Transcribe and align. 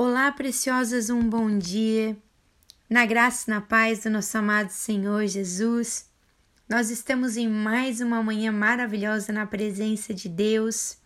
Olá, 0.00 0.30
preciosas, 0.30 1.10
um 1.10 1.28
bom 1.28 1.58
dia. 1.58 2.16
Na 2.88 3.04
graça 3.04 3.50
e 3.50 3.52
na 3.52 3.60
paz 3.60 4.04
do 4.04 4.10
nosso 4.10 4.38
amado 4.38 4.70
Senhor 4.70 5.26
Jesus, 5.26 6.08
nós 6.68 6.88
estamos 6.88 7.36
em 7.36 7.48
mais 7.48 8.00
uma 8.00 8.22
manhã 8.22 8.52
maravilhosa 8.52 9.32
na 9.32 9.44
presença 9.44 10.14
de 10.14 10.28
Deus. 10.28 10.98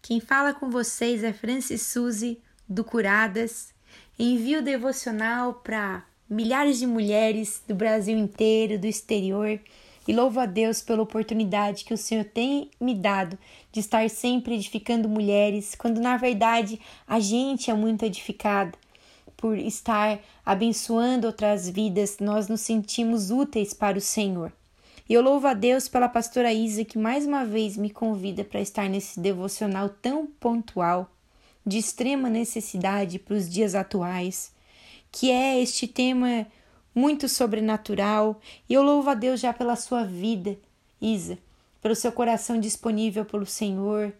Quem 0.00 0.20
fala 0.20 0.54
com 0.54 0.70
vocês 0.70 1.24
é 1.24 1.32
Francis 1.32 1.82
Suzy, 1.82 2.40
do 2.68 2.84
Curadas. 2.84 3.74
Envio 4.16 4.62
devocional 4.62 5.54
para 5.54 6.04
milhares 6.30 6.78
de 6.78 6.86
mulheres 6.86 7.60
do 7.66 7.74
Brasil 7.74 8.16
inteiro, 8.16 8.78
do 8.78 8.86
exterior 8.86 9.58
e 10.08 10.12
louvo 10.14 10.40
a 10.40 10.46
Deus 10.46 10.80
pela 10.80 11.02
oportunidade 11.02 11.84
que 11.84 11.92
o 11.92 11.98
Senhor 11.98 12.24
tem 12.24 12.70
me 12.80 12.94
dado 12.94 13.38
de 13.70 13.80
estar 13.80 14.08
sempre 14.08 14.54
edificando 14.54 15.06
mulheres, 15.06 15.74
quando 15.74 16.00
na 16.00 16.16
verdade 16.16 16.80
a 17.06 17.20
gente 17.20 17.70
é 17.70 17.74
muito 17.74 18.06
edificada. 18.06 18.72
Por 19.36 19.58
estar 19.58 20.18
abençoando 20.44 21.26
outras 21.26 21.68
vidas, 21.68 22.16
nós 22.20 22.48
nos 22.48 22.62
sentimos 22.62 23.30
úteis 23.30 23.74
para 23.74 23.98
o 23.98 24.00
Senhor. 24.00 24.50
E 25.06 25.12
eu 25.12 25.20
louvo 25.20 25.46
a 25.46 25.52
Deus 25.52 25.88
pela 25.88 26.08
pastora 26.08 26.54
Isa 26.54 26.86
que 26.86 26.96
mais 26.96 27.26
uma 27.26 27.44
vez 27.44 27.76
me 27.76 27.90
convida 27.90 28.42
para 28.42 28.62
estar 28.62 28.88
nesse 28.88 29.20
devocional 29.20 29.90
tão 29.90 30.26
pontual, 30.26 31.10
de 31.66 31.76
extrema 31.76 32.30
necessidade 32.30 33.18
para 33.18 33.34
os 33.34 33.48
dias 33.48 33.74
atuais, 33.74 34.52
que 35.12 35.30
é 35.30 35.60
este 35.60 35.86
tema 35.86 36.46
muito 36.94 37.28
sobrenatural, 37.28 38.40
e 38.68 38.74
eu 38.74 38.82
louvo 38.82 39.10
a 39.10 39.14
Deus 39.14 39.40
já 39.40 39.52
pela 39.52 39.76
sua 39.76 40.04
vida, 40.04 40.58
Isa, 41.00 41.38
pelo 41.80 41.94
seu 41.94 42.10
coração 42.10 42.58
disponível 42.58 43.24
pelo 43.24 43.46
Senhor 43.46 44.12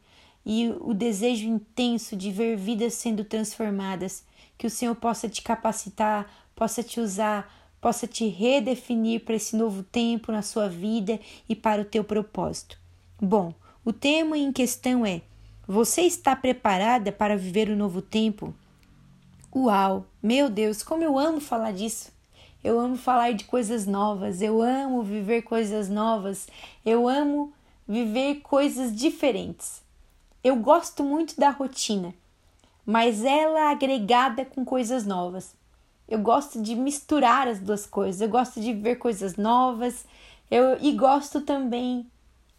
e 0.45 0.73
o 0.81 0.95
desejo 0.95 1.47
intenso 1.47 2.17
de 2.17 2.31
ver 2.31 2.57
vidas 2.57 2.95
sendo 2.95 3.25
transformadas, 3.25 4.25
que 4.57 4.67
o 4.67 4.71
Senhor 4.71 4.95
possa 4.95 5.29
te 5.29 5.43
capacitar, 5.43 6.27
possa 6.55 6.83
te 6.83 7.01
usar, 7.01 7.53
possa 7.81 8.07
te 8.07 8.27
redefinir 8.27 9.25
para 9.25 9.35
esse 9.35 9.57
novo 9.57 9.83
tempo 9.83 10.33
na 10.33 10.43
sua 10.43 10.69
vida 10.69 11.21
e 11.49 11.55
para 11.55 11.83
o 11.83 11.85
teu 11.85 12.03
propósito. 12.03 12.79
Bom, 13.21 13.53
o 13.85 13.93
tema 13.93 14.39
em 14.39 14.53
questão 14.53 15.05
é: 15.05 15.23
você 15.67 16.03
está 16.03 16.35
preparada 16.35 17.13
para 17.13 17.37
viver 17.37 17.69
o 17.69 17.77
novo 17.77 18.01
tempo? 18.01 18.55
Uau, 19.55 20.07
meu 20.23 20.49
Deus, 20.49 20.83
como 20.83 21.05
eu 21.05 21.19
amo 21.19 21.41
falar 21.41 21.73
disso! 21.73 22.18
Eu 22.63 22.79
amo 22.81 22.97
falar 22.97 23.33
de 23.33 23.45
coisas 23.45 23.87
novas, 23.87 24.43
eu 24.43 24.61
amo 24.61 25.03
viver 25.03 25.43
coisas 25.43 25.89
novas, 25.89 26.49
eu 26.85 27.09
amo 27.09 27.53
viver 27.87 28.41
coisas 28.41 28.95
diferentes. 28.95 29.83
Eu 30.43 30.57
gosto 30.57 31.03
muito 31.05 31.39
da 31.39 31.51
rotina, 31.51 32.15
mas 32.85 33.25
ela 33.25 33.71
agregada 33.71 34.45
com 34.45 34.65
coisas 34.65 35.07
novas. 35.07 35.55
Eu 36.09 36.19
gosto 36.21 36.61
de 36.63 36.75
misturar 36.75 37.47
as 37.47 37.61
duas 37.61 37.85
coisas. 37.85 38.21
Eu 38.21 38.31
gosto 38.31 38.61
de 38.61 38.73
ver 38.73 38.97
coisas 38.97 39.37
novas. 39.37 40.07
Eu 40.51 40.79
e 40.81 40.93
gosto 40.93 41.43
também 41.43 42.07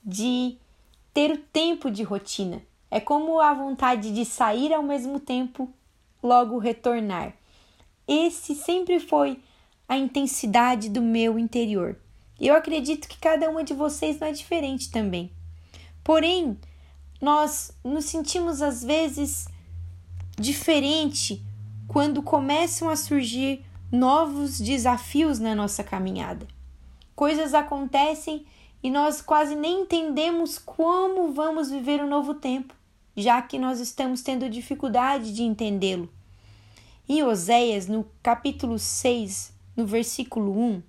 de 0.03 0.55
ter 1.13 1.31
o 1.31 1.37
tempo 1.37 1.89
de 1.89 2.03
rotina. 2.03 2.61
É 2.91 2.99
como 2.99 3.39
a 3.39 3.53
vontade 3.53 4.13
de 4.13 4.23
sair 4.23 4.71
ao 4.71 4.83
mesmo 4.83 5.19
tempo, 5.19 5.67
logo 6.21 6.59
retornar. 6.59 7.33
Esse 8.07 8.53
sempre 8.55 8.99
foi 8.99 9.39
a 9.89 9.97
intensidade 9.97 10.87
do 10.87 11.01
meu 11.01 11.39
interior. 11.39 11.97
Eu 12.39 12.55
acredito 12.55 13.07
que 13.07 13.17
cada 13.17 13.49
uma 13.49 13.63
de 13.63 13.73
vocês 13.73 14.19
não 14.19 14.27
é 14.27 14.31
diferente 14.31 14.91
também. 14.91 15.31
Porém, 16.03 16.55
nós 17.19 17.71
nos 17.83 18.05
sentimos 18.05 18.61
às 18.61 18.83
vezes 18.83 19.47
diferente 20.37 21.43
quando 21.87 22.21
começam 22.21 22.87
a 22.87 22.95
surgir 22.95 23.65
novos 23.91 24.61
desafios 24.61 25.39
na 25.39 25.55
nossa 25.55 25.83
caminhada. 25.83 26.47
Coisas 27.15 27.55
acontecem 27.55 28.45
e 28.83 28.91
nós 28.91 29.21
quase 29.21 29.55
nem 29.55 29.81
entendemos 29.81 30.59
como 30.59 31.33
vamos 31.33 31.71
viver 31.71 31.99
o 31.99 32.05
um 32.05 32.09
novo 32.09 32.35
tempo, 32.35 32.75
já 33.17 33.41
que 33.41 33.57
nós 33.57 33.79
estamos 33.79 34.21
tendo 34.21 34.47
dificuldade 34.49 35.33
de 35.33 35.41
entendê-lo. 35.41 36.07
Em 37.07 37.23
Oséias, 37.23 37.87
no 37.87 38.05
capítulo 38.21 38.77
6, 38.77 39.58
no 39.79 39.85
versículo 39.85 40.59
1, 40.59 40.83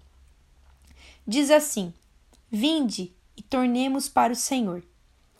diz 1.24 1.48
assim: 1.48 1.94
Vinde 2.50 3.14
e 3.36 3.42
tornemos 3.42 4.08
para 4.08 4.32
o 4.32 4.36
Senhor, 4.36 4.82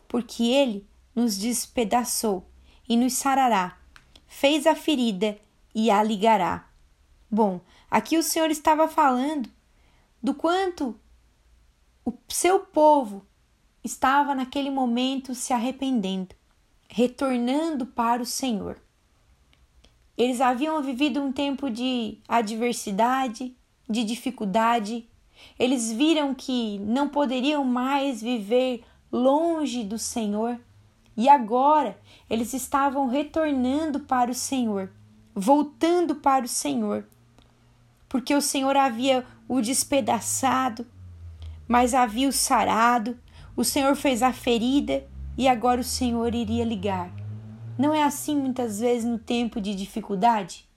porque 0.07 0.43
ele 0.43 0.87
nos 1.13 1.37
despedaçou 1.37 2.47
e 2.87 2.95
nos 2.95 3.11
sarará, 3.11 3.77
fez 4.25 4.65
a 4.65 4.73
ferida 4.73 5.37
e 5.75 5.91
a 5.91 6.01
ligará. 6.01 6.69
Bom, 7.29 7.59
aqui 7.89 8.17
o 8.17 8.23
Senhor 8.23 8.49
estava 8.49 8.87
falando 8.87 9.49
do 10.23 10.33
quanto 10.33 10.97
o 12.05 12.13
seu 12.29 12.61
povo 12.61 13.25
estava 13.83 14.33
naquele 14.33 14.69
momento 14.69 15.35
se 15.35 15.51
arrependendo, 15.51 16.33
retornando 16.87 17.85
para 17.85 18.21
o 18.21 18.25
Senhor. 18.25 18.80
Eles 20.21 20.39
haviam 20.39 20.79
vivido 20.83 21.19
um 21.19 21.31
tempo 21.31 21.67
de 21.67 22.19
adversidade, 22.27 23.57
de 23.89 24.03
dificuldade. 24.03 25.09
Eles 25.57 25.91
viram 25.91 26.35
que 26.35 26.77
não 26.77 27.09
poderiam 27.09 27.65
mais 27.65 28.21
viver 28.21 28.83
longe 29.11 29.83
do 29.83 29.97
Senhor 29.97 30.59
e 31.17 31.27
agora 31.27 31.97
eles 32.29 32.53
estavam 32.53 33.07
retornando 33.07 34.01
para 34.01 34.29
o 34.29 34.35
Senhor, 34.35 34.91
voltando 35.33 36.13
para 36.13 36.45
o 36.45 36.47
Senhor, 36.47 37.03
porque 38.07 38.35
o 38.35 38.41
Senhor 38.43 38.77
havia 38.77 39.25
o 39.47 39.59
despedaçado, 39.59 40.85
mas 41.67 41.95
havia 41.95 42.29
o 42.29 42.31
sarado, 42.31 43.17
o 43.57 43.63
Senhor 43.63 43.95
fez 43.95 44.21
a 44.21 44.31
ferida 44.31 45.03
e 45.35 45.47
agora 45.47 45.81
o 45.81 45.83
Senhor 45.83 46.35
iria 46.35 46.63
ligar. 46.63 47.20
Não 47.77 47.93
é 47.93 48.03
assim 48.03 48.35
muitas 48.35 48.79
vezes 48.79 49.05
no 49.05 49.17
tempo 49.17 49.61
de 49.61 49.73
dificuldade? 49.73 50.67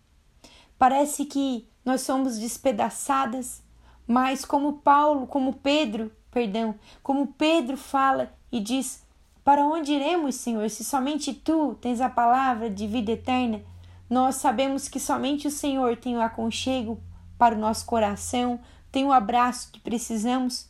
Parece 0.79 1.25
que 1.25 1.67
nós 1.85 2.01
somos 2.03 2.39
despedaçadas, 2.39 3.63
mas 4.07 4.45
como 4.45 4.75
Paulo, 4.75 5.27
como 5.27 5.55
Pedro, 5.55 6.11
perdão, 6.31 6.75
como 7.03 7.27
Pedro 7.27 7.77
fala 7.77 8.33
e 8.51 8.61
diz: 8.61 9.05
Para 9.43 9.67
onde 9.67 9.93
iremos, 9.93 10.37
Senhor, 10.37 10.69
se 10.71 10.85
somente 10.85 11.35
tu 11.35 11.75
tens 11.81 12.01
a 12.01 12.09
palavra 12.09 12.71
de 12.71 12.87
vida 12.87 13.13
eterna? 13.13 13.61
Nós 14.09 14.37
sabemos 14.37 14.89
que 14.89 15.01
somente 15.01 15.49
o 15.49 15.51
Senhor 15.51 15.97
tem 15.97 16.17
o 16.17 16.21
aconchego 16.21 17.01
para 17.37 17.55
o 17.55 17.59
nosso 17.59 17.85
coração, 17.87 18.61
tem 18.93 19.05
o 19.05 19.13
abraço 19.13 19.73
que 19.73 19.81
precisamos, 19.81 20.69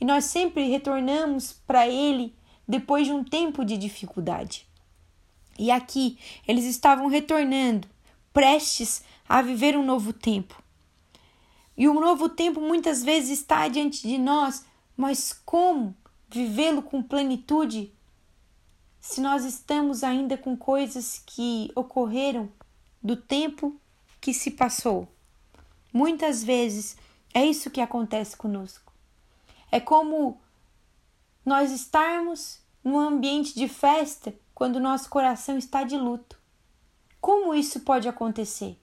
e 0.00 0.04
nós 0.04 0.24
sempre 0.24 0.68
retornamos 0.68 1.52
para 1.66 1.88
Ele 1.88 2.34
depois 2.68 3.06
de 3.06 3.12
um 3.12 3.24
tempo 3.24 3.64
de 3.64 3.78
dificuldade. 3.78 4.66
E 5.58 5.70
aqui 5.70 6.18
eles 6.46 6.64
estavam 6.64 7.06
retornando, 7.06 7.88
prestes 8.32 9.02
a 9.28 9.42
viver 9.42 9.76
um 9.76 9.84
novo 9.84 10.12
tempo. 10.12 10.62
E 11.76 11.88
o 11.88 11.92
um 11.92 12.00
novo 12.00 12.28
tempo 12.28 12.60
muitas 12.60 13.02
vezes 13.02 13.38
está 13.38 13.66
diante 13.68 14.06
de 14.06 14.18
nós, 14.18 14.64
mas 14.96 15.32
como 15.44 15.96
vivê-lo 16.28 16.82
com 16.82 17.02
plenitude 17.02 17.92
se 19.00 19.20
nós 19.20 19.44
estamos 19.44 20.04
ainda 20.04 20.38
com 20.38 20.56
coisas 20.56 21.22
que 21.26 21.70
ocorreram 21.74 22.48
do 23.02 23.16
tempo 23.16 23.74
que 24.20 24.32
se 24.32 24.50
passou? 24.50 25.08
Muitas 25.92 26.44
vezes 26.44 26.96
é 27.34 27.44
isso 27.44 27.70
que 27.70 27.80
acontece 27.80 28.36
conosco. 28.36 28.92
É 29.70 29.80
como 29.80 30.40
nós 31.44 31.72
estarmos 31.72 32.60
num 32.84 32.98
ambiente 32.98 33.54
de 33.54 33.66
festa 33.68 34.34
quando 34.62 34.78
nosso 34.78 35.10
coração 35.10 35.58
está 35.58 35.82
de 35.82 35.96
luto. 35.96 36.38
Como 37.20 37.52
isso 37.52 37.80
pode 37.80 38.06
acontecer? 38.06 38.78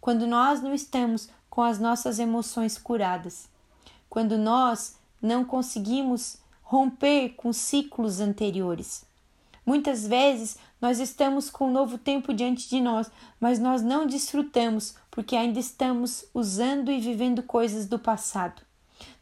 Quando 0.00 0.26
nós 0.26 0.60
não 0.60 0.74
estamos 0.74 1.28
com 1.48 1.62
as 1.62 1.78
nossas 1.78 2.18
emoções 2.18 2.76
curadas, 2.76 3.48
quando 4.10 4.36
nós 4.36 4.96
não 5.22 5.44
conseguimos 5.44 6.38
romper 6.60 7.36
com 7.36 7.52
ciclos 7.52 8.18
anteriores. 8.18 9.04
Muitas 9.64 10.08
vezes 10.08 10.58
nós 10.80 10.98
estamos 10.98 11.48
com 11.48 11.68
um 11.68 11.72
novo 11.72 11.98
tempo 11.98 12.34
diante 12.34 12.68
de 12.68 12.80
nós, 12.80 13.08
mas 13.38 13.60
nós 13.60 13.80
não 13.80 14.08
desfrutamos 14.08 14.96
porque 15.08 15.36
ainda 15.36 15.60
estamos 15.60 16.24
usando 16.34 16.90
e 16.90 16.98
vivendo 16.98 17.44
coisas 17.44 17.86
do 17.86 17.96
passado. 17.96 18.60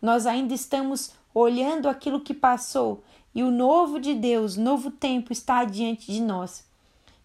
Nós 0.01 0.25
ainda 0.25 0.55
estamos 0.55 1.13
olhando 1.35 1.91
aquilo 1.91 2.23
que 2.23 2.33
passou 2.33 3.05
e 3.35 3.43
o 3.43 3.51
novo 3.51 4.01
de 4.01 4.15
Deus, 4.15 4.57
novo 4.57 4.91
tempo 4.91 5.33
está 5.33 5.65
diante 5.65 6.13
de 6.13 6.21
nós. 6.21 6.65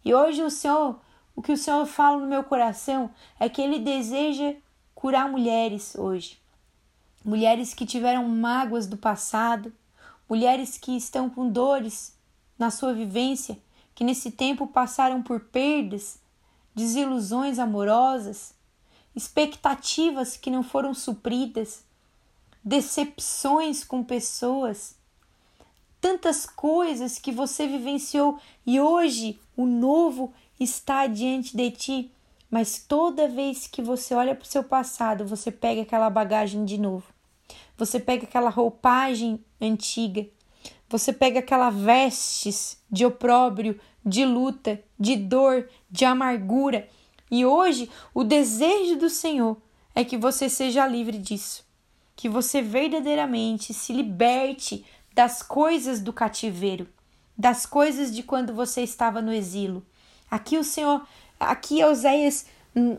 E 0.03 0.13
hoje 0.13 0.43
o 0.43 0.51
Senhor, 0.51 0.99
o 1.35 1.41
que 1.41 1.51
o 1.51 1.57
Senhor 1.57 1.85
fala 1.85 2.19
no 2.19 2.27
meu 2.27 2.43
coração 2.43 3.09
é 3.39 3.49
que 3.49 3.61
ele 3.61 3.79
deseja 3.79 4.53
curar 4.93 5.29
mulheres 5.29 5.95
hoje. 5.95 6.39
Mulheres 7.23 7.73
que 7.73 7.85
tiveram 7.85 8.27
mágoas 8.27 8.85
do 8.85 8.97
passado, 8.97 9.73
mulheres 10.29 10.77
que 10.77 10.95
estão 10.95 11.29
com 11.29 11.49
dores 11.49 12.15
na 12.57 12.69
sua 12.69 12.93
vivência, 12.93 13.57
que 13.95 14.03
nesse 14.03 14.31
tempo 14.31 14.67
passaram 14.67 15.23
por 15.23 15.39
perdas, 15.39 16.19
desilusões 16.73 17.57
amorosas, 17.57 18.53
expectativas 19.15 20.37
que 20.37 20.51
não 20.51 20.61
foram 20.61 20.93
supridas, 20.93 21.83
decepções 22.63 23.83
com 23.83 24.03
pessoas, 24.03 24.95
tantas 26.05 26.45
coisas 26.45 27.17
que 27.17 27.31
você 27.31 27.65
vivenciou 27.65 28.37
e 28.63 28.79
hoje 28.79 29.39
o 29.57 29.65
novo 29.65 30.31
está 30.59 31.07
diante 31.07 31.57
de 31.57 31.71
ti, 31.71 32.11
mas 32.47 32.77
toda 32.77 33.27
vez 33.27 33.65
que 33.65 33.81
você 33.81 34.13
olha 34.13 34.35
para 34.35 34.43
o 34.43 34.47
seu 34.47 34.63
passado, 34.63 35.25
você 35.25 35.51
pega 35.51 35.81
aquela 35.81 36.07
bagagem 36.07 36.63
de 36.63 36.77
novo. 36.77 37.05
Você 37.75 37.99
pega 37.99 38.25
aquela 38.25 38.51
roupagem 38.51 39.43
antiga, 39.59 40.27
você 40.87 41.11
pega 41.11 41.39
aquela 41.39 41.71
vestes 41.71 42.77
de 42.87 43.03
opróbrio, 43.03 43.79
de 44.05 44.25
luta, 44.25 44.79
de 44.99 45.15
dor, 45.15 45.67
de 45.89 46.05
amargura. 46.05 46.87
E 47.31 47.47
hoje 47.47 47.89
o 48.13 48.23
desejo 48.23 48.95
do 48.95 49.09
Senhor 49.09 49.57
é 49.95 50.03
que 50.03 50.17
você 50.19 50.49
seja 50.49 50.85
livre 50.85 51.17
disso, 51.17 51.65
que 52.15 52.29
você 52.29 52.61
verdadeiramente 52.61 53.73
se 53.73 53.91
liberte 53.91 54.85
das 55.15 55.41
coisas 55.41 56.01
do 56.01 56.11
cativeiro, 56.11 56.89
das 57.37 57.65
coisas 57.65 58.13
de 58.13 58.21
quando 58.21 58.53
você 58.53 58.81
estava 58.81 59.21
no 59.21 59.31
exílio. 59.31 59.81
Aqui 60.29 60.57
o 60.57 60.63
Senhor, 60.63 61.07
aqui 61.39 61.81
Oséias, 61.85 62.45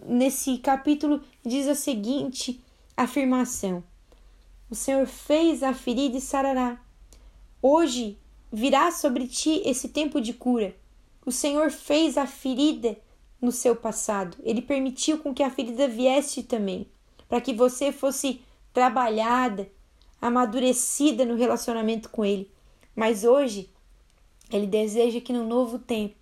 nesse 0.07 0.57
capítulo, 0.57 1.23
diz 1.45 1.69
a 1.69 1.75
seguinte 1.75 2.59
afirmação: 2.97 3.85
O 4.71 4.75
Senhor 4.75 5.07
fez 5.07 5.63
a 5.63 5.75
ferida 5.75 6.17
e 6.17 6.21
sarará. 6.23 6.81
Hoje 7.61 8.19
virá 8.51 8.91
sobre 8.91 9.29
ti 9.29 9.61
esse 9.67 9.91
tempo 9.91 10.19
de 10.19 10.33
cura. 10.33 10.75
O 11.27 11.31
Senhor 11.31 11.71
fez 11.71 12.17
a 12.17 12.27
ferida 12.27 12.97
no 13.43 13.53
seu 13.53 13.77
passado. 13.77 14.39
Ele 14.43 14.63
permitiu 14.63 15.19
com 15.19 15.35
que 15.35 15.43
a 15.43 15.51
ferida 15.51 15.87
viesse 15.87 16.45
também, 16.45 16.89
para 17.29 17.43
que 17.43 17.53
você 17.53 17.93
fosse 17.93 18.41
trabalhada, 18.73 19.69
amadurecida 20.21 21.25
no 21.25 21.37
relacionamento 21.37 22.09
com 22.09 22.25
ele. 22.25 22.51
Mas 22.95 23.25
hoje 23.25 23.71
ele 24.51 24.67
deseja 24.67 25.21
que 25.21 25.33
no 25.33 25.45
novo 25.45 25.79
tempo 25.79 26.17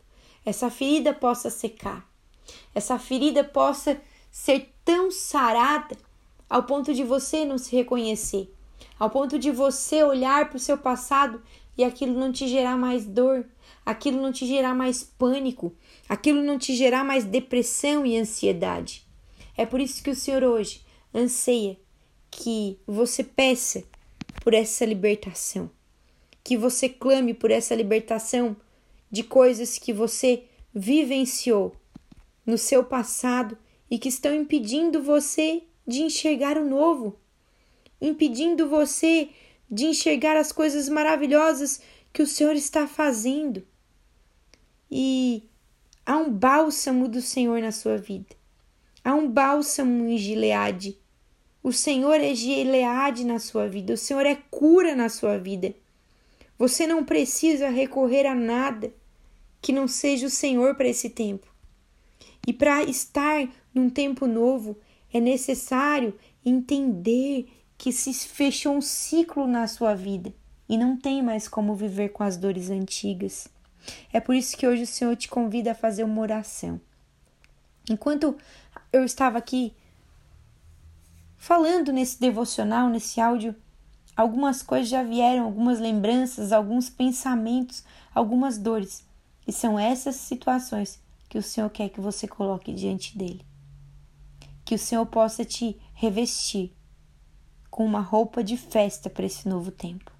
essa 0.44 0.70
ferida 0.70 1.12
possa 1.12 1.50
secar. 1.50 2.06
Essa 2.74 2.98
ferida 2.98 3.42
possa 3.42 4.00
ser 4.30 4.72
tão 4.84 5.10
sarada 5.10 5.96
ao 6.48 6.64
ponto 6.64 6.92
de 6.92 7.02
você 7.02 7.44
não 7.44 7.56
se 7.56 7.74
reconhecer, 7.74 8.52
ao 8.98 9.08
ponto 9.08 9.38
de 9.38 9.50
você 9.50 10.02
olhar 10.02 10.48
para 10.48 10.56
o 10.56 10.60
seu 10.60 10.76
passado 10.76 11.42
e 11.76 11.82
aquilo 11.82 12.18
não 12.18 12.30
te 12.30 12.46
gerar 12.46 12.76
mais 12.76 13.06
dor, 13.06 13.46
aquilo 13.84 14.20
não 14.20 14.32
te 14.32 14.46
gerar 14.46 14.74
mais 14.74 15.02
pânico, 15.02 15.74
aquilo 16.08 16.42
não 16.42 16.58
te 16.58 16.74
gerar 16.74 17.04
mais 17.04 17.24
depressão 17.24 18.04
e 18.04 18.16
ansiedade. 18.18 19.06
É 19.56 19.64
por 19.64 19.80
isso 19.80 20.02
que 20.02 20.10
o 20.10 20.16
Senhor 20.16 20.42
hoje 20.42 20.82
anseia 21.14 21.78
que 22.36 22.76
você 22.84 23.22
peça 23.22 23.84
por 24.42 24.54
essa 24.54 24.84
libertação, 24.84 25.70
que 26.42 26.56
você 26.56 26.88
clame 26.88 27.32
por 27.32 27.50
essa 27.50 27.74
libertação 27.76 28.56
de 29.08 29.22
coisas 29.22 29.78
que 29.78 29.92
você 29.92 30.42
vivenciou 30.74 31.76
no 32.44 32.58
seu 32.58 32.82
passado 32.82 33.56
e 33.88 33.98
que 33.98 34.08
estão 34.08 34.34
impedindo 34.34 35.00
você 35.00 35.62
de 35.86 36.02
enxergar 36.02 36.58
o 36.58 36.68
novo, 36.68 37.16
impedindo 38.00 38.68
você 38.68 39.30
de 39.70 39.86
enxergar 39.86 40.36
as 40.36 40.50
coisas 40.50 40.88
maravilhosas 40.88 41.80
que 42.12 42.20
o 42.20 42.26
Senhor 42.26 42.56
está 42.56 42.88
fazendo. 42.88 43.64
E 44.90 45.48
há 46.04 46.16
um 46.16 46.30
bálsamo 46.30 47.06
do 47.08 47.22
Senhor 47.22 47.60
na 47.60 47.70
sua 47.70 47.96
vida. 47.96 48.34
Há 49.04 49.14
um 49.14 49.30
bálsamo 49.30 50.08
em 50.08 50.18
Gileade. 50.18 50.98
O 51.64 51.72
Senhor 51.72 52.20
é 52.20 52.34
Gileade 52.34 53.24
na 53.24 53.38
sua 53.38 53.66
vida. 53.66 53.94
O 53.94 53.96
Senhor 53.96 54.26
é 54.26 54.34
cura 54.50 54.94
na 54.94 55.08
sua 55.08 55.38
vida. 55.38 55.74
Você 56.58 56.86
não 56.86 57.02
precisa 57.02 57.70
recorrer 57.70 58.26
a 58.26 58.34
nada 58.34 58.92
que 59.62 59.72
não 59.72 59.88
seja 59.88 60.26
o 60.26 60.30
Senhor 60.30 60.74
para 60.74 60.88
esse 60.88 61.08
tempo. 61.08 61.46
E 62.46 62.52
para 62.52 62.84
estar 62.84 63.48
num 63.74 63.88
tempo 63.88 64.26
novo, 64.26 64.76
é 65.10 65.18
necessário 65.18 66.14
entender 66.44 67.48
que 67.78 67.90
se 67.90 68.12
fechou 68.12 68.76
um 68.76 68.82
ciclo 68.82 69.46
na 69.46 69.66
sua 69.66 69.94
vida 69.94 70.34
e 70.68 70.76
não 70.76 70.98
tem 70.98 71.22
mais 71.22 71.48
como 71.48 71.74
viver 71.74 72.10
com 72.10 72.22
as 72.22 72.36
dores 72.36 72.68
antigas. 72.68 73.48
É 74.12 74.20
por 74.20 74.34
isso 74.34 74.54
que 74.54 74.66
hoje 74.66 74.82
o 74.82 74.86
Senhor 74.86 75.16
te 75.16 75.28
convida 75.28 75.72
a 75.72 75.74
fazer 75.74 76.04
uma 76.04 76.20
oração. 76.20 76.78
Enquanto 77.88 78.36
eu 78.92 79.02
estava 79.02 79.38
aqui 79.38 79.72
falando 81.44 81.92
nesse 81.92 82.18
devocional, 82.18 82.88
nesse 82.88 83.20
áudio, 83.20 83.54
algumas 84.16 84.62
coisas 84.62 84.88
já 84.88 85.02
vieram, 85.02 85.44
algumas 85.44 85.78
lembranças, 85.78 86.52
alguns 86.52 86.88
pensamentos, 86.88 87.84
algumas 88.14 88.56
dores. 88.56 89.04
E 89.46 89.52
são 89.52 89.78
essas 89.78 90.16
situações 90.16 90.98
que 91.28 91.36
o 91.36 91.42
Senhor 91.42 91.68
quer 91.68 91.90
que 91.90 92.00
você 92.00 92.26
coloque 92.26 92.72
diante 92.72 93.18
dele. 93.18 93.44
Que 94.64 94.74
o 94.74 94.78
Senhor 94.78 95.04
possa 95.04 95.44
te 95.44 95.78
revestir 95.92 96.72
com 97.70 97.84
uma 97.84 98.00
roupa 98.00 98.42
de 98.42 98.56
festa 98.56 99.10
para 99.10 99.26
esse 99.26 99.46
novo 99.46 99.70
tempo 99.70 100.10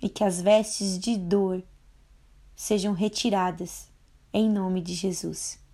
e 0.00 0.08
que 0.08 0.24
as 0.24 0.40
vestes 0.40 0.98
de 0.98 1.18
dor 1.18 1.62
sejam 2.54 2.94
retiradas 2.94 3.90
em 4.32 4.48
nome 4.48 4.80
de 4.80 4.94
Jesus. 4.94 5.65